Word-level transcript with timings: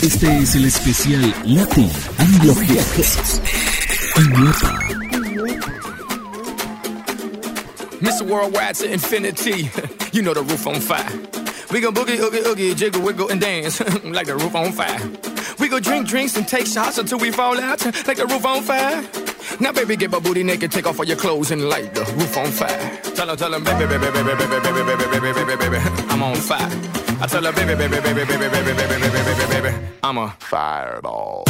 Este 0.00 0.38
es 0.38 0.54
el 0.54 0.64
especial 0.64 1.34
Latin 1.44 1.90
Anglo 2.18 2.54
Hits. 2.62 3.40
Mr. 8.00 8.22
Worldwide 8.26 8.74
to 8.76 8.90
infinity. 8.92 9.70
you 10.12 10.22
know 10.22 10.34
the 10.34 10.42
roof 10.42 10.66
on 10.66 10.80
fire. 10.80 11.06
We 11.70 11.80
go 11.80 11.90
boogie, 11.92 12.18
oogie, 12.18 12.46
oogie, 12.46 12.74
jiggle, 12.74 13.02
wiggle, 13.02 13.28
and 13.30 13.40
dance 13.40 13.80
like 14.04 14.26
the 14.26 14.36
roof 14.36 14.54
on 14.54 14.72
fire. 14.72 14.98
We 15.58 15.68
go 15.68 15.78
drink 15.78 16.08
drinks 16.08 16.36
and 16.36 16.46
take 16.48 16.66
shots 16.66 16.98
until 16.98 17.18
we 17.18 17.30
fall 17.30 17.60
out 17.60 17.84
like 18.06 18.16
the 18.16 18.26
roof 18.26 18.44
on 18.46 18.62
fire. 18.62 19.02
Now, 19.60 19.72
baby, 19.72 19.96
get 19.96 20.10
my 20.10 20.18
booty 20.20 20.42
naked, 20.42 20.72
take 20.72 20.86
off 20.86 20.98
all 20.98 21.04
your 21.04 21.16
clothes 21.16 21.50
and 21.50 21.68
light 21.68 21.94
the 21.94 22.00
roof 22.16 22.36
on 22.36 22.50
fire. 22.50 23.00
Tell 23.14 23.28
her, 23.28 23.36
tell 23.36 23.52
her, 23.52 23.60
baby, 23.60 23.86
baby, 23.86 24.10
baby, 24.10 24.22
baby, 24.22 24.46
baby, 24.46 24.82
baby, 24.82 25.04
baby, 25.04 25.20
baby, 25.20 25.44
baby, 25.44 25.68
baby, 25.68 25.78
I'm 26.08 26.22
on 26.22 26.36
fire. 26.36 27.01
I 27.22 27.26
tell 27.28 27.44
her, 27.44 27.52
baby, 27.52 27.76
baby, 27.76 28.00
baby, 28.00 28.24
baby, 28.24 28.36
baby, 28.36 28.48
baby, 28.48 28.72
baby, 28.74 28.98
baby, 28.98 29.34
baby, 29.38 29.70
baby, 29.70 29.76
I'm 30.02 30.18
a 30.18 30.34
fireball. 30.40 31.44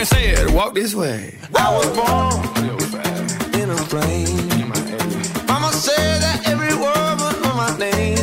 And 0.00 0.08
said, 0.08 0.50
Walk 0.54 0.74
this 0.74 0.94
way. 0.94 1.34
I 1.54 1.76
was 1.76 1.86
born 1.88 3.60
in 3.60 3.68
a 3.68 3.76
plane. 3.92 4.48
Mama 5.46 5.72
said 5.72 6.22
that 6.22 6.40
every 6.46 6.74
word 6.74 7.18
know 7.42 7.54
my 7.54 7.76
name. 7.78 8.19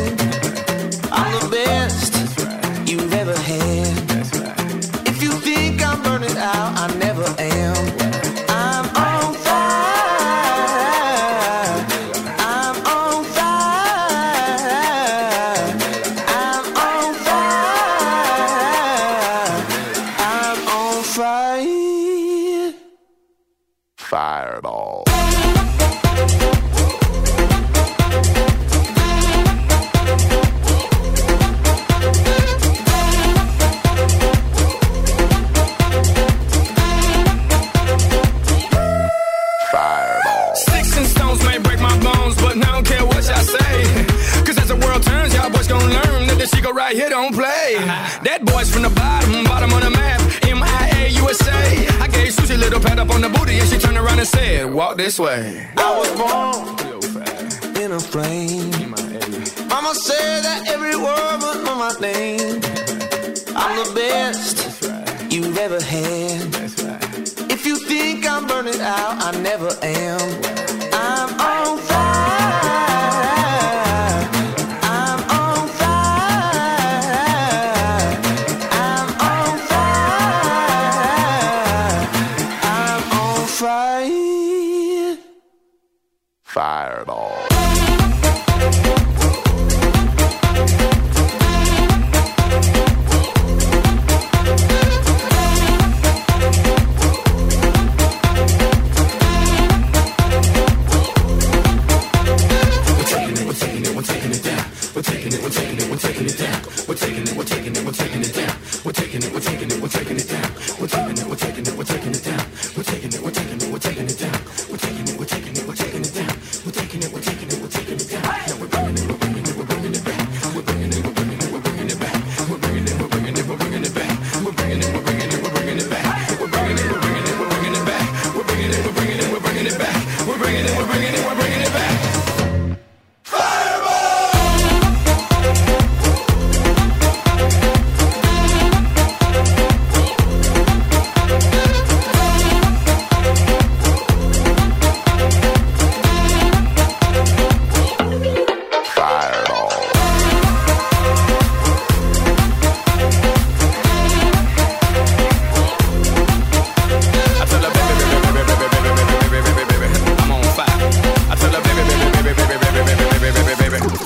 fire 86.58 86.98
at 87.02 87.08
all. 87.08 87.27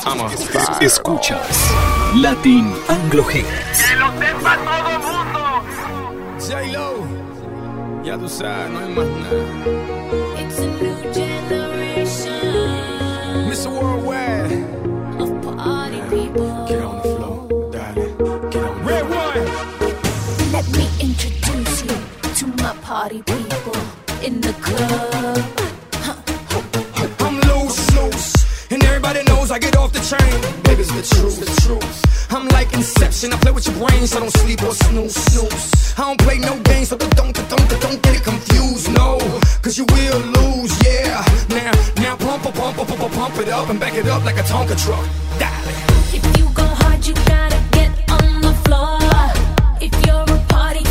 Baby, 0.04 0.18
baby, 0.18 0.20
I'm 0.20 0.20
on 0.20 0.36
fire. 0.36 0.82
Escuchas 0.82 1.70
Latin 2.16 2.72
Anglo 2.88 3.22
Hits. 3.24 3.82
J-Lo, 6.48 7.06
ya 8.04 8.18
tú 8.18 8.28
sabes, 8.28 8.70
no 8.70 8.78
hay 8.80 8.94
más 8.94 9.06
nada. 9.06 9.44
It's 10.40 10.58
a 10.58 10.66
new 10.66 11.12
generation 11.12 12.32
Mr. 13.48 13.68
Worldwide, 13.70 14.52
of 15.20 15.30
party 15.56 16.00
people. 16.10 16.66
get 16.66 16.82
on 16.82 16.96
the 16.96 17.02
floor, 17.02 17.48
darling, 17.70 18.16
get 18.50 18.64
on. 18.64 18.74
RedOne. 18.84 19.44
Let 20.52 20.68
me 20.76 20.88
introduce 20.98 21.84
you 21.84 21.96
to 22.34 22.46
my 22.62 22.74
party 22.82 23.22
people 23.22 23.76
in 24.24 24.40
the 24.40 24.52
club. 24.54 25.61
I 29.52 29.58
get 29.58 29.76
off 29.76 29.92
the 29.92 30.00
train. 30.00 30.40
Baby, 30.62 30.80
it's 30.80 30.92
the 30.96 31.04
truth, 31.14 31.36
the 31.38 31.60
truth. 31.60 32.32
I'm 32.32 32.48
like 32.48 32.72
Inception, 32.72 33.34
I 33.34 33.36
play 33.36 33.52
with 33.52 33.66
your 33.66 33.76
brain, 33.76 34.06
so 34.06 34.20
don't 34.20 34.30
sleep 34.30 34.62
or 34.62 34.72
snooze, 34.72 35.14
snooze. 35.14 35.92
I 35.98 36.04
don't 36.08 36.20
play 36.20 36.38
no 36.38 36.58
games, 36.60 36.88
so 36.88 36.96
don't, 36.96 37.14
don't, 37.14 37.34
don't, 37.34 37.68
don't 37.68 38.02
get 38.02 38.16
it 38.16 38.24
confused, 38.24 38.90
no. 38.94 39.18
Cause 39.60 39.76
you 39.76 39.84
will 39.84 40.20
lose, 40.20 40.72
yeah. 40.82 41.22
Now, 41.50 41.72
now 42.00 42.16
pump, 42.16 42.44
pump, 42.44 42.56
pump, 42.56 42.88
pump, 42.88 43.12
pump, 43.12 43.38
it 43.40 43.48
up 43.50 43.68
and 43.68 43.78
back 43.78 43.94
it 43.94 44.06
up 44.06 44.24
like 44.24 44.38
a 44.38 44.42
Tonka 44.42 44.74
truck. 44.82 45.04
If 46.16 46.24
you 46.38 46.48
go 46.54 46.64
hard, 46.64 47.06
you 47.06 47.12
gotta 47.12 47.60
get 47.72 47.92
on 48.08 48.40
the 48.40 48.54
floor. 48.64 48.98
If 49.82 49.92
you're 50.06 50.28
a 50.34 50.40
party 50.48 50.84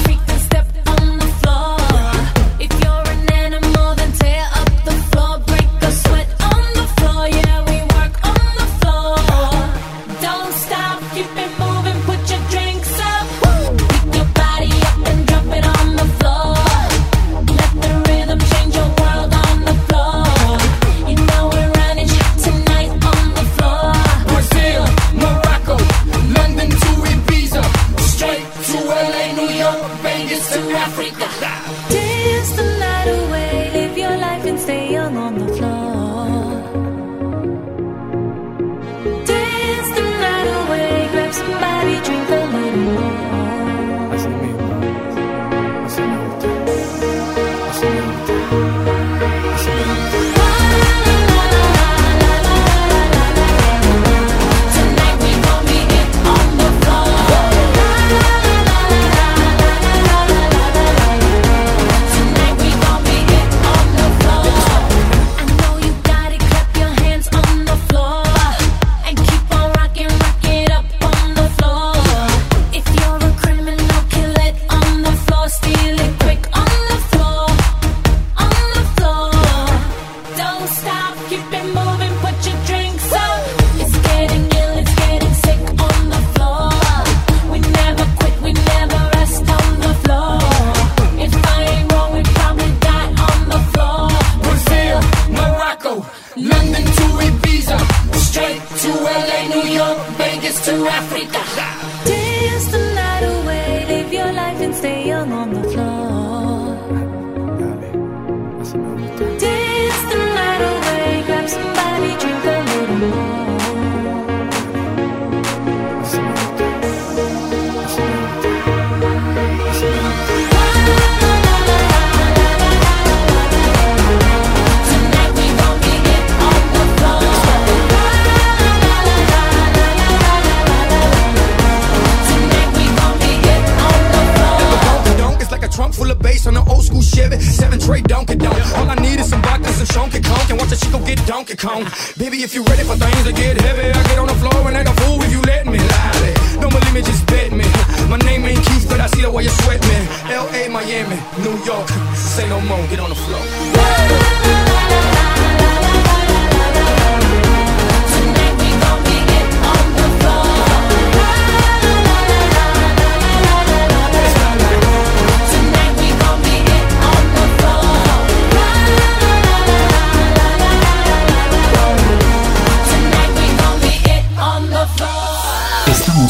baby. 137.32 137.44
Seven 137.44 137.80
tray 137.80 138.02
Donkey 138.02 138.36
Donk. 138.36 138.60
All 138.78 138.90
I 138.90 138.96
need 138.96 139.20
is 139.20 139.30
some 139.30 139.42
vodka, 139.42 139.72
some 139.74 139.88
chunky 139.88 140.22
Conk, 140.22 140.50
and 140.50 140.60
watch 140.60 140.70
the 140.70 140.76
chico 140.76 141.00
get 141.00 141.26
Donkey 141.26 141.56
Kong. 141.56 141.86
Baby, 142.18 142.44
if 142.44 142.54
you 142.54 142.64
ready 142.64 142.84
for 142.84 142.96
things 142.96 143.24
to 143.24 143.34
get 143.34 143.60
heavy, 143.62 143.90
I 143.90 144.04
get 144.04 144.20
on 144.20 144.28
the 144.28 144.36
floor 144.36 144.68
and 144.68 144.78
act 144.78 144.90
a 144.90 144.94
fool 145.02 145.22
if 145.24 145.32
you 145.32 145.42
let 145.42 145.66
me. 145.66 145.80
Lie. 145.80 146.36
Don't 146.62 146.72
believe 146.72 146.94
me, 146.94 147.02
just 147.02 147.26
bet 147.28 147.52
me. 147.52 147.66
My 148.10 148.18
name 148.18 148.46
ain't 148.46 148.64
Keith, 148.66 148.88
but 148.90 149.00
I 149.00 149.08
see 149.08 149.22
the 149.22 149.32
way 149.32 149.44
you 149.44 149.54
sweat 149.64 149.82
me. 149.82 149.98
L.A., 150.32 150.70
Miami, 150.70 151.20
New 151.44 151.58
York. 151.64 151.88
Say 152.16 152.48
no 152.50 152.60
more, 152.62 152.86
get 152.88 153.00
on 153.00 153.10
the 153.10 153.16
floor. 153.16 154.71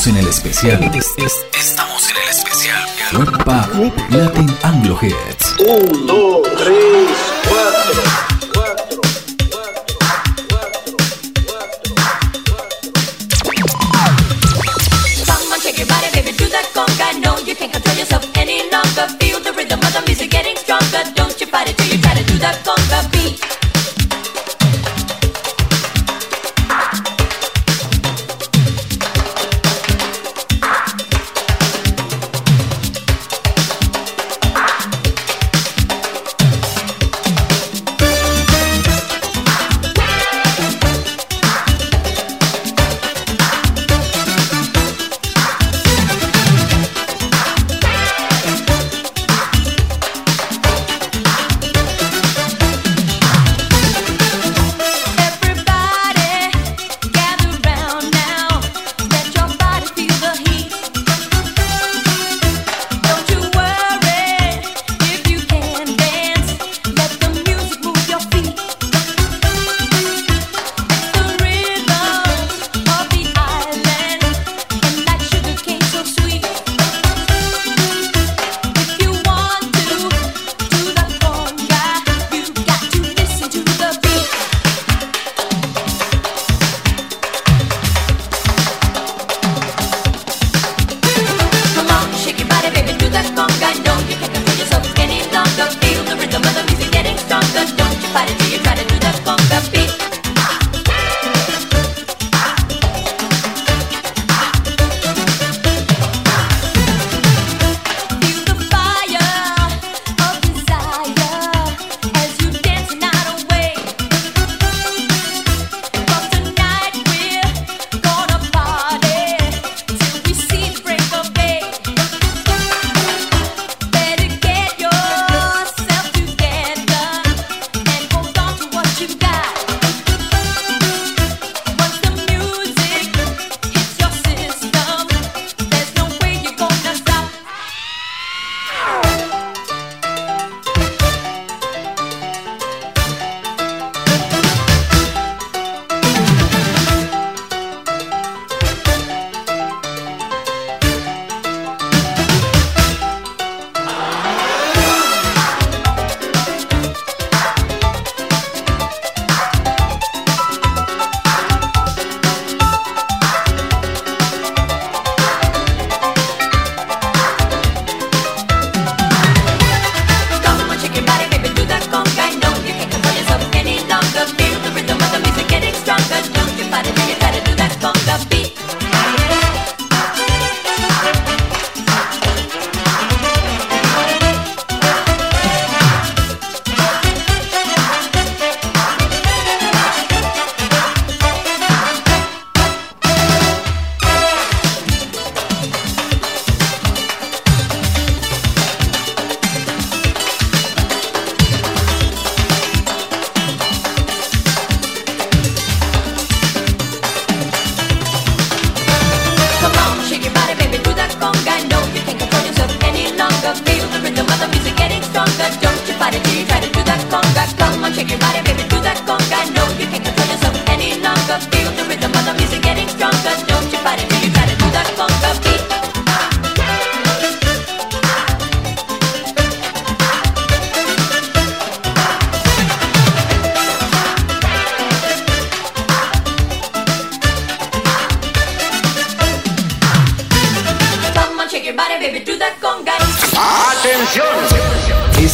En 0.04 0.18
el 0.18 0.28
especial. 0.28 0.92
Estamos 1.56 2.10
en 2.10 2.18
el 2.18 2.30
especial. 2.30 2.90
Webpack 3.14 4.10
Latin 4.10 4.58
Anglo 4.64 4.98
Hits. 5.00 5.56
1, 5.60 6.06
2, 6.08 6.42
3, 6.58 7.08
4. 7.48 8.12
Yourself 17.98 18.26
any 18.36 18.64
longer, 18.72 19.08
feel 19.20 19.40
the 19.42 19.54
rhythm 19.54 19.80
of 19.80 19.94
the 19.94 20.02
music 20.08 20.32
getting 20.32 20.56
stronger. 20.56 21.04
Don't 21.14 21.40
you 21.40 21.46
fight 21.46 21.70
it 21.70 21.78
till 21.78 21.96
you 21.96 22.02
try 22.02 22.16
to 22.16 22.24
do 22.24 22.40
that 22.40 22.56
conga. 22.66 22.91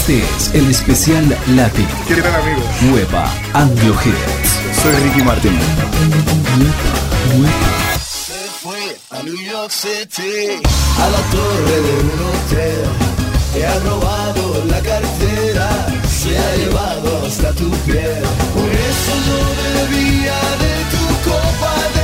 Este 0.07 0.23
es 0.23 0.53
el 0.53 0.71
especial 0.71 1.37
Latin. 1.47 1.85
¿Qué 2.07 2.15
tal, 2.21 2.33
amigos? 2.33 2.63
Nueva 2.83 3.29
Anglo 3.51 3.93
Hits. 3.93 4.81
Soy 4.81 4.95
Ricky 5.03 5.21
Martin. 5.21 5.51
Nueva, 6.57 7.35
nueva. 7.35 7.99
Se 7.99 8.39
fue 8.61 8.97
a 9.09 9.21
New 9.23 9.35
York 9.35 9.69
City, 9.69 10.61
a 10.97 11.09
la 11.09 11.19
torre 11.29 11.81
de 11.81 11.93
un 12.03 12.11
hotel. 12.23 12.85
Te 13.53 13.67
ha 13.67 13.79
robado 13.79 14.63
la 14.69 14.79
cartera, 14.79 15.87
se 16.07 16.37
ha 16.37 16.55
llevado 16.55 17.25
hasta 17.27 17.51
tu 17.51 17.69
piel. 17.85 18.23
Por 18.55 18.71
eso 18.89 19.11
yo 19.27 19.39
bebía 19.91 20.39
de 20.63 20.73
tu 20.93 21.29
copa 21.29 21.73
de 21.95 21.97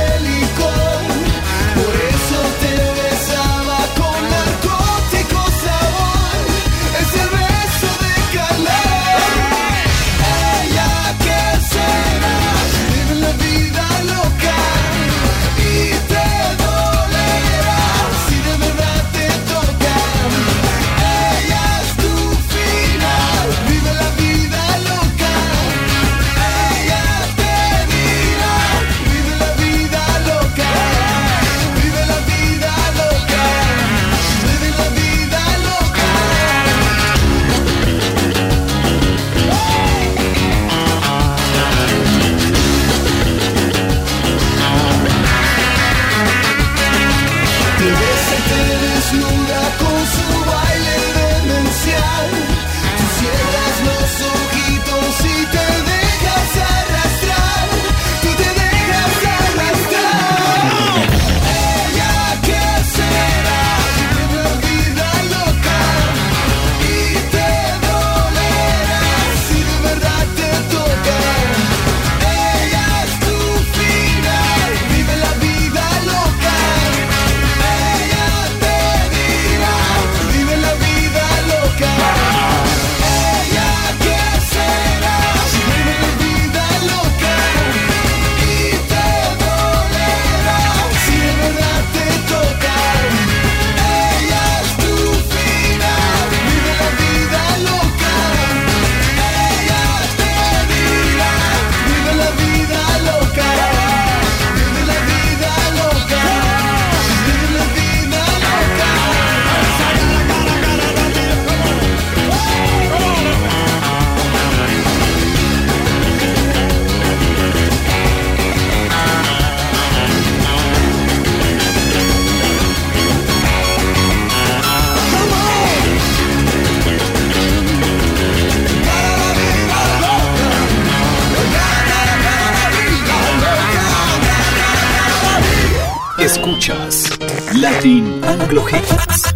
Escuchas 136.64 137.10
Latin 137.52 138.24
Anglo 138.24 138.64
Hits. 138.66 139.33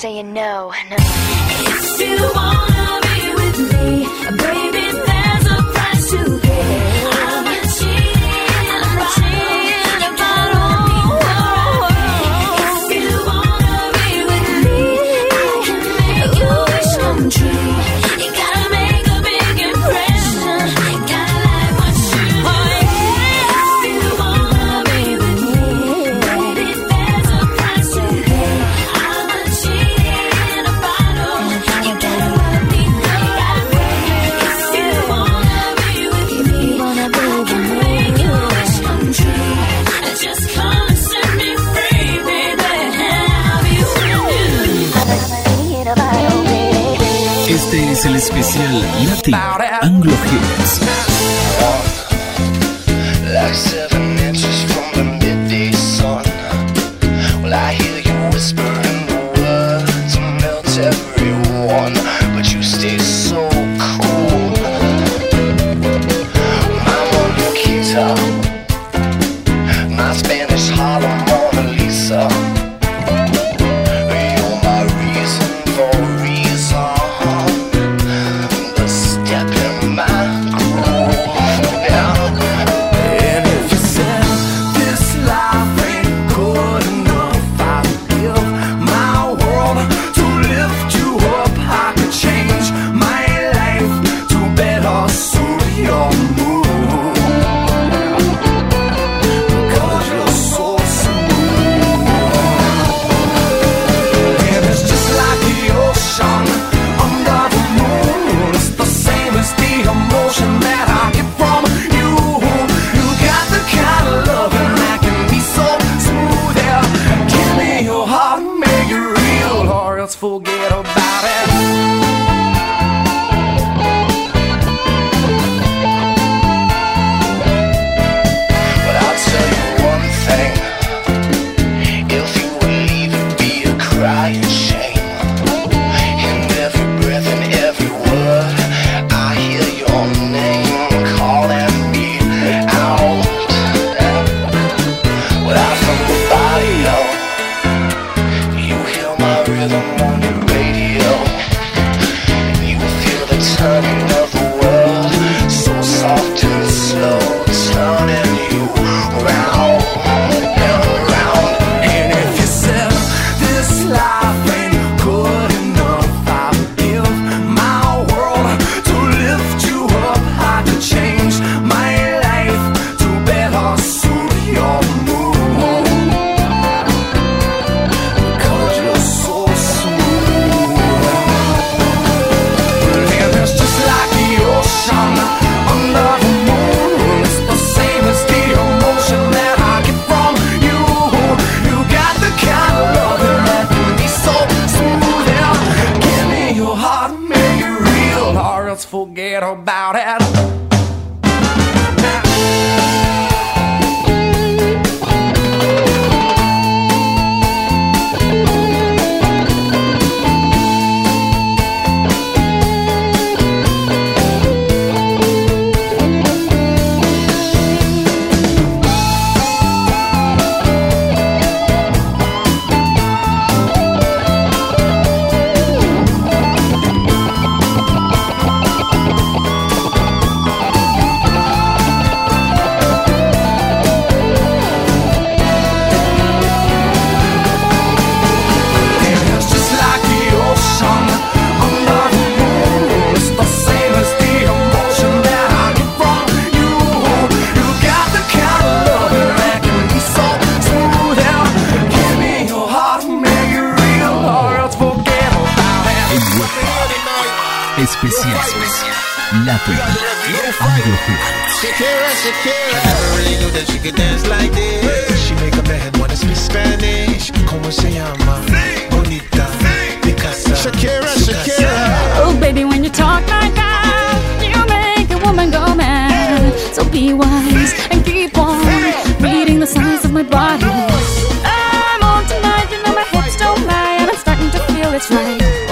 saying 0.00 0.32
no, 0.32 0.72
no. 1.98 2.39
el 48.10 48.16
especial 48.16 48.84
Latin 49.04 49.34
Anglo 49.82 50.12
Hits. 50.12 50.80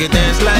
She 0.00 0.06
could 0.06 0.14
dance 0.14 0.42
like 0.42 0.59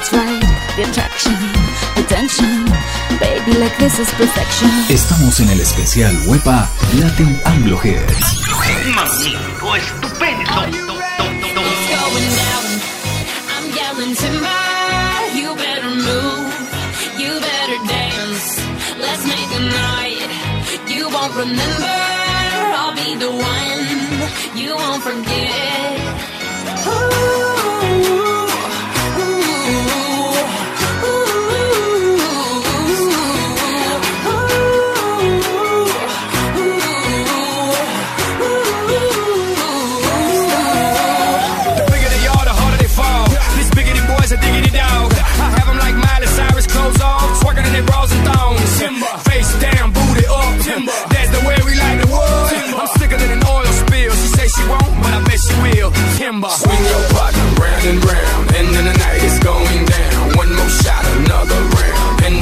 and 0.00 0.16
I'm 0.16 0.28
starting 0.30 0.40
to 0.40 0.56
feel 0.76 0.76
it's 0.76 0.76
right. 0.76 0.76
The 0.76 0.82
attraction, 0.88 1.36
the 1.96 2.02
tension. 2.08 2.64
Baby, 3.18 3.58
like 3.58 3.76
this 3.78 3.98
is 3.98 4.10
perfection. 4.14 4.68
Estamos 4.88 5.40
en 5.40 5.50
el 5.50 5.60
especial 5.60 6.16
Wepa 6.26 6.68
Latin 6.98 7.40
Anglo 7.44 7.78
Hits. 7.82 8.48
Magnífico, 8.94 9.76
estupendo. 9.76 10.96
It's 11.52 11.86
going 11.88 12.30
down. 12.40 12.64
I'm 13.54 13.66
yelling 13.76 14.14
timber. 14.14 14.60
You 15.34 15.54
better 15.56 15.90
move. 15.90 16.52
You 17.18 17.40
better 17.40 17.78
dance. 17.86 18.60
Let's 18.98 19.24
make 19.26 19.50
a 19.52 19.60
night. 19.60 20.30
You 20.88 21.08
won't 21.10 21.34
remember. 21.36 21.69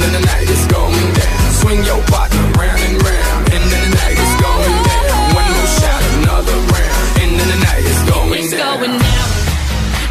And 0.01 0.13
then 0.13 0.21
the 0.21 0.27
night 0.27 0.49
is 0.49 0.65
going 0.67 1.13
down. 1.13 1.51
Swing 1.51 1.83
your 1.83 2.01
partner 2.03 2.39
round 2.55 2.79
and 2.87 3.03
round, 3.03 3.51
and 3.51 3.63
then 3.69 3.91
the 3.91 3.95
night 3.99 4.15
is 4.15 4.33
going 4.39 4.77
down. 4.87 5.35
One 5.35 5.49
more 5.51 5.71
shot, 5.75 6.01
another 6.23 6.55
round, 6.55 7.05
and 7.19 7.31
then 7.37 7.47
the 7.51 7.59
night 7.67 7.83
is 7.83 7.99
going 8.09 8.43
It's 8.45 8.51
down. 8.53 8.79
going 8.79 8.95
down. 8.97 9.29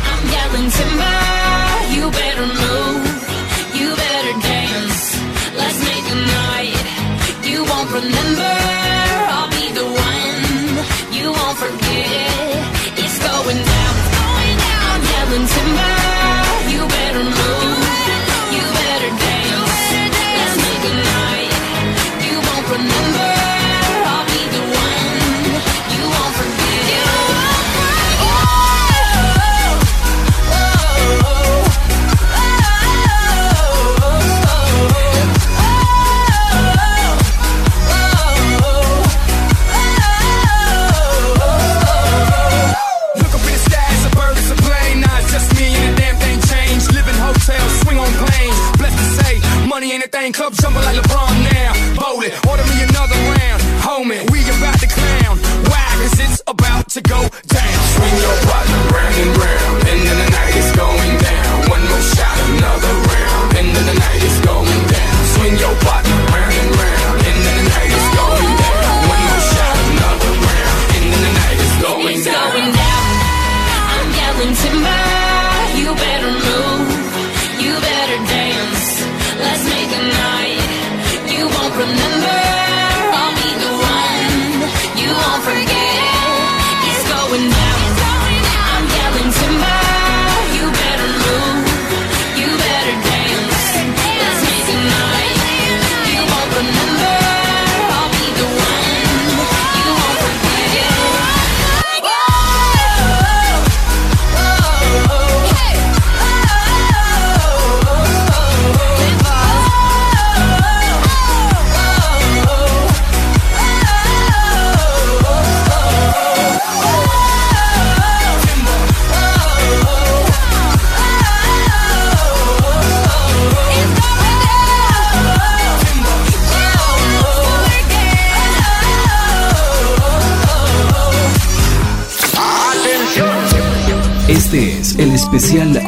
I'm 0.05 0.29
yelling 0.29 0.70
timber. 0.70 1.27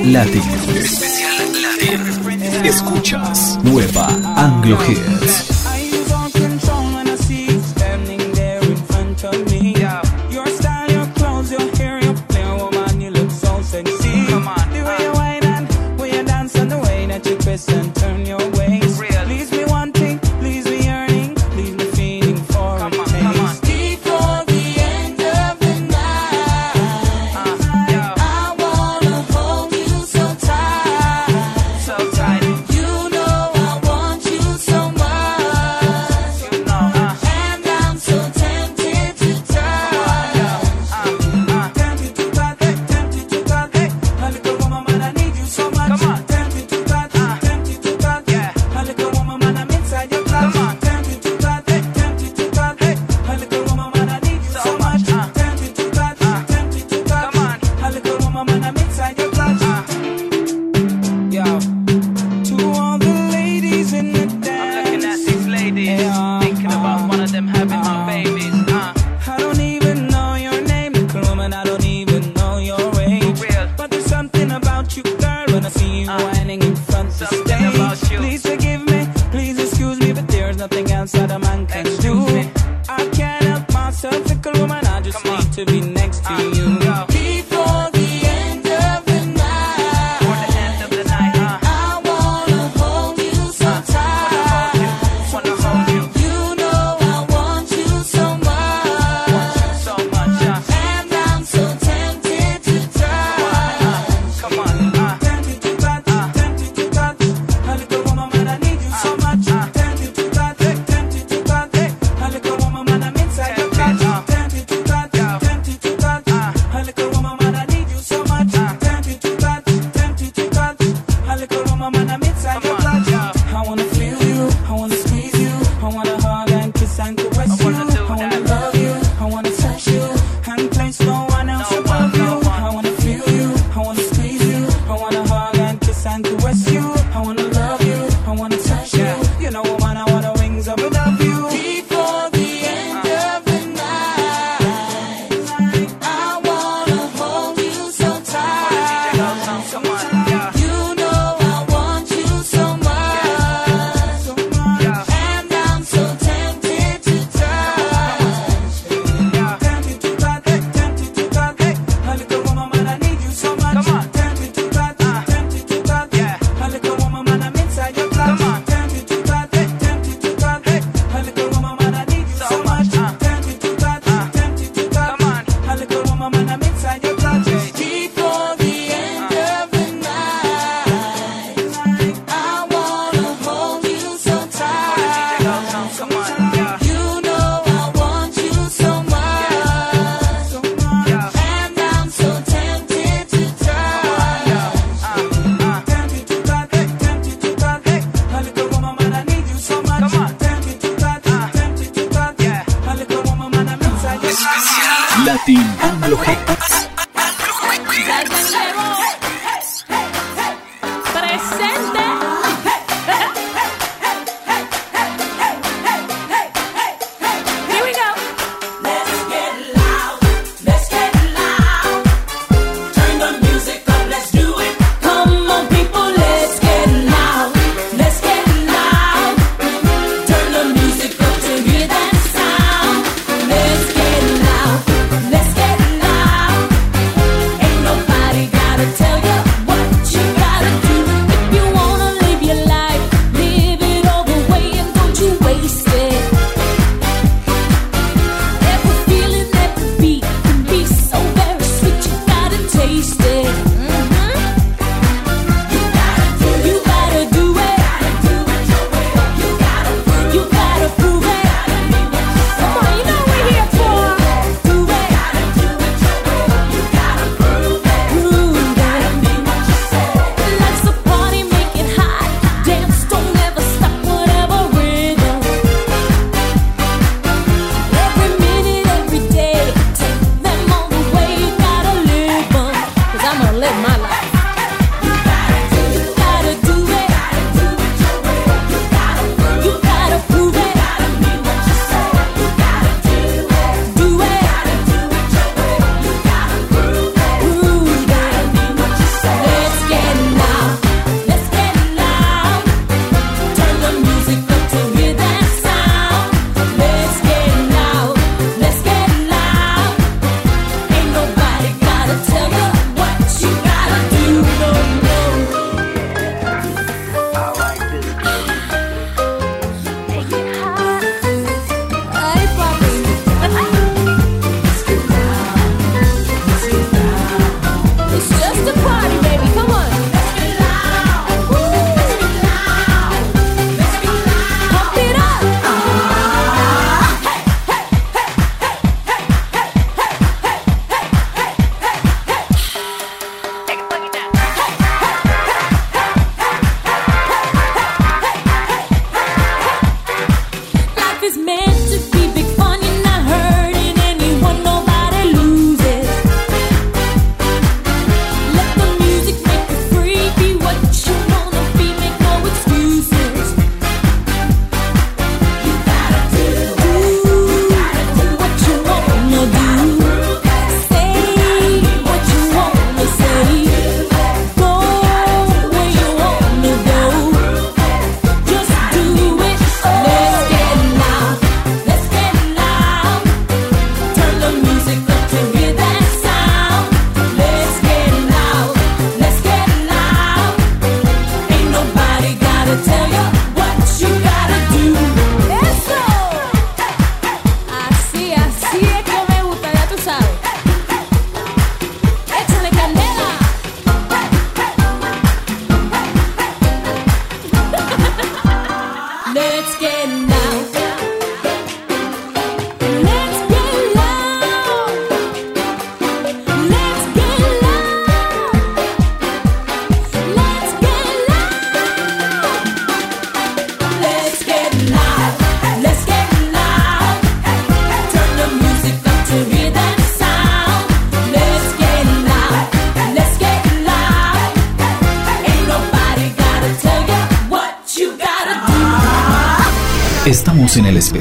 Latin. 0.04 0.42
Especial 0.74 1.52
Latin. 1.60 2.64
Escuchas 2.64 3.58
Nueva 3.62 4.08
Anglo 4.36 4.78
Hits. 4.86 5.49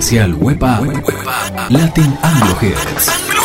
especial 0.10 0.34
Latin 1.70 2.18
Anglo 2.24 2.56
Hits. 2.60 3.39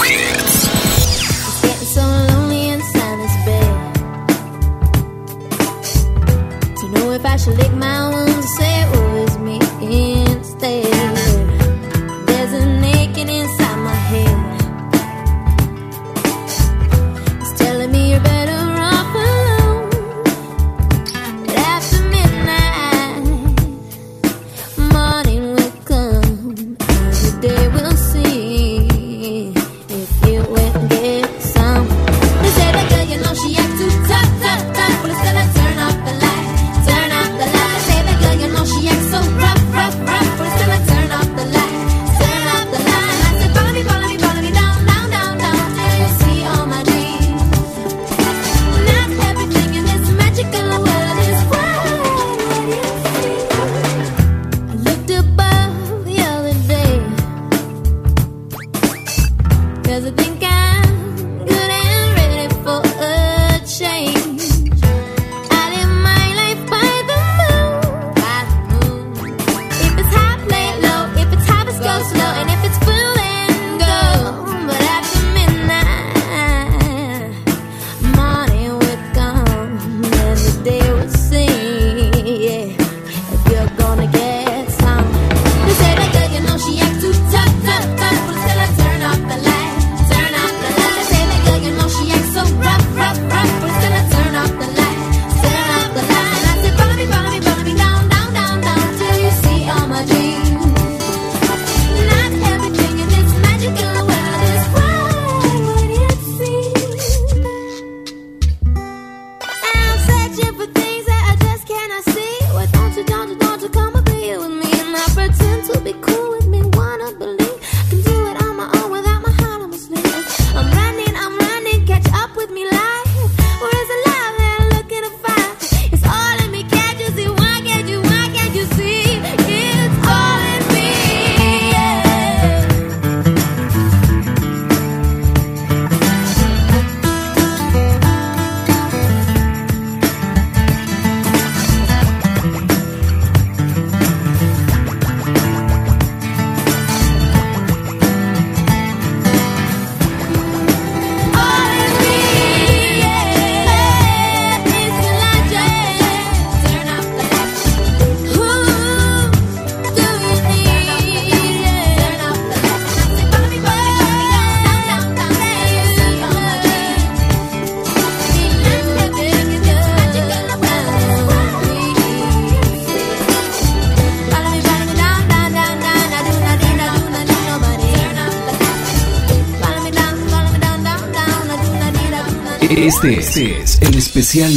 Este 183.05 183.61
es, 183.61 183.83
el 183.83 183.99
especial 183.99 184.51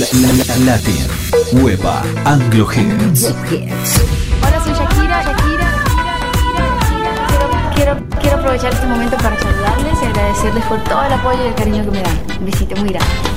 Latin, 0.63 1.05
Hueva 1.51 2.01
Anglo 2.23 2.65
Hits. 2.71 3.25
Hola, 3.25 4.63
soy 4.63 4.73
Shakira, 4.73 5.21
Shakira, 5.21 5.69
Shakira, 5.83 6.75
Shakira. 6.79 7.71
Quiero, 7.75 7.97
quiero, 8.21 8.37
aprovechar 8.37 8.71
este 8.71 8.87
momento 8.87 9.17
para 9.17 9.37
saludarles 9.37 10.01
y 10.01 10.05
agradecerles 10.05 10.63
por 10.63 10.81
todo 10.85 11.03
el 11.03 11.11
apoyo 11.11 11.43
y 11.43 11.47
el 11.47 11.55
cariño 11.55 11.83
que 11.83 11.91
me 11.91 12.01
dan. 12.01 12.17
Un 12.39 12.45
besito 12.45 12.75
muy 12.77 12.89
grande. 12.89 13.36